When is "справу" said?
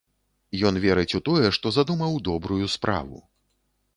2.79-3.21